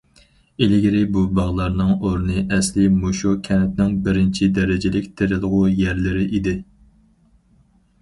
[0.65, 6.61] ئىلگىرى بۇ باغلارنىڭ ئورنى ئەسلى مۇشۇ كەنتنىڭ بىرىنچى دەرىجىلىك تېرىلغۇ يەرلىرى ئىدى.